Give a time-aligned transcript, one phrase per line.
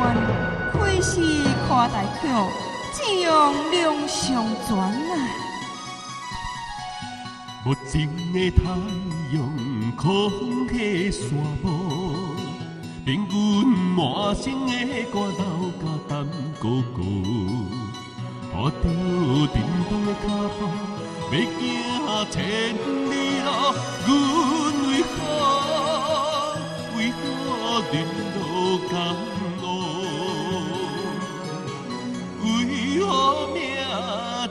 [0.00, 0.16] 关，
[0.72, 1.20] 开始
[1.68, 2.48] 跨大桥，
[2.94, 3.28] 只用
[3.70, 5.12] 两相转啊！
[7.66, 8.62] 无情的太
[9.34, 9.38] 阳，
[9.94, 11.20] 空气沙
[11.62, 11.68] 漠，
[13.04, 13.34] 平阮
[13.68, 14.72] 满身的
[15.12, 15.44] 汗流
[15.78, 16.10] 甲胆
[16.58, 16.64] 哥
[16.96, 16.98] 哥，
[18.50, 18.72] 拖着
[19.52, 19.54] 沉
[19.90, 20.24] 重的脚
[20.56, 20.60] 步，
[21.30, 21.36] 要
[22.06, 22.38] 行千
[23.10, 23.12] 里
[23.44, 23.48] 路，
[24.06, 24.08] 阮
[24.88, 25.12] 为何
[26.96, 27.20] 为何
[27.92, 27.94] 人
[28.34, 28.40] 路
[28.88, 28.90] 艰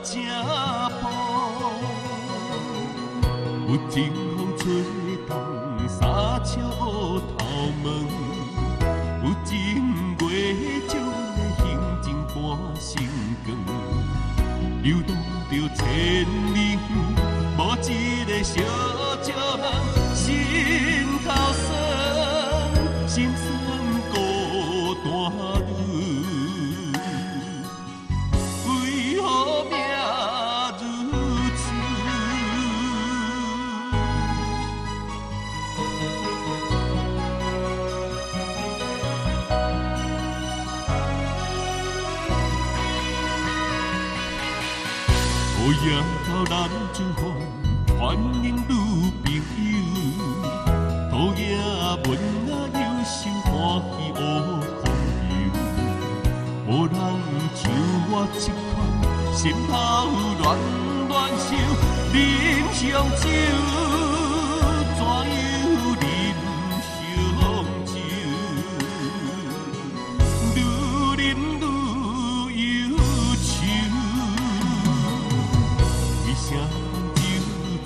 [0.00, 0.14] 命这
[1.00, 1.04] 薄？
[3.68, 3.94] 有情
[4.36, 4.62] 风吹
[5.28, 5.30] 动
[5.88, 6.00] 三
[6.44, 7.38] 笑乌头
[7.82, 7.86] 毛，
[9.22, 9.48] 有情
[10.18, 10.24] 月
[10.88, 10.92] 将
[11.36, 11.62] 的行
[12.02, 12.36] 程伴
[12.80, 12.90] 成
[13.44, 13.46] 光，
[14.82, 15.10] 流动
[15.50, 15.84] 着千
[16.54, 16.56] 里，
[17.56, 17.92] 无一
[18.24, 18.52] 个小
[19.22, 19.64] 少人
[20.14, 20.18] 心
[21.24, 21.68] 头酸，
[23.06, 23.16] 心
[45.70, 45.86] 乌夜
[46.26, 48.68] 到南州岸，欢迎女
[49.22, 49.78] 朋友。
[51.08, 51.42] 土野
[52.08, 52.10] 文
[52.50, 52.76] 啊，忧
[53.06, 53.08] 愁
[53.46, 53.48] 欢
[53.94, 54.12] 喜乌
[54.82, 54.84] 风
[55.28, 55.30] 流。
[56.66, 56.92] 无人
[57.54, 57.62] 像
[58.10, 58.36] 我这
[58.74, 58.76] 款，
[59.32, 59.72] 心头
[60.42, 60.44] 乱
[61.08, 61.48] 乱想，
[62.14, 62.18] 饮
[62.74, 62.82] 上
[63.20, 63.22] 酒，
[64.98, 65.40] 怎样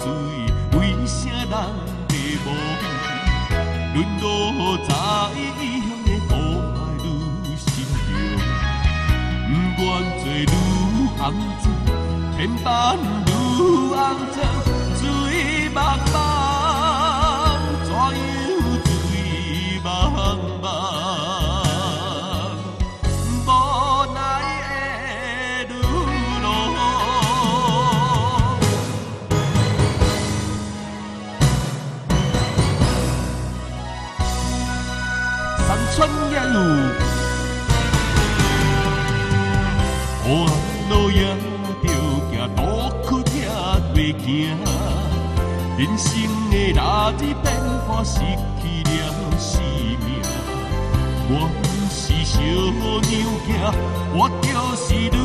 [0.05, 0.11] 醉？
[0.79, 1.53] 为啥人
[2.11, 2.13] 迷
[2.45, 2.83] 无味？
[3.95, 4.23] 沦落
[4.87, 4.91] 在
[5.33, 5.41] 异
[5.81, 6.31] 乡的苦
[6.75, 7.07] 爱愈
[7.57, 7.65] 深
[8.05, 8.07] 重，
[9.77, 9.89] 不愿
[10.21, 10.53] 做女
[11.17, 11.23] 汉
[11.61, 11.65] 子，
[12.37, 12.69] 天板
[35.59, 36.57] 山川野路，
[40.25, 40.49] 黑暗
[40.91, 41.21] 路也
[41.83, 41.87] 着
[42.31, 42.61] 行，多
[43.05, 43.37] 苦也
[43.95, 44.29] 袂行。
[45.77, 46.11] 人生
[46.51, 47.47] 的哪日变
[47.87, 48.91] 化，失去了
[49.39, 49.61] 生
[50.05, 50.09] 命。
[51.27, 51.33] 我
[51.63, 53.13] 不是小牛
[53.47, 53.49] 仔，
[54.15, 55.19] 我就是女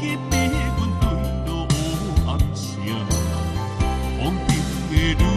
[0.00, 0.38] 记别，
[0.78, 1.02] 阮坠
[1.46, 1.72] 落黑
[2.26, 2.60] 暗城，
[4.90, 5.30] 的女。